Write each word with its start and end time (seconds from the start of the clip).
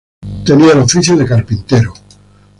Tenía 0.43 0.71
el 0.71 0.79
oficio 0.79 1.15
de 1.15 1.27
carpintero. 1.27 1.93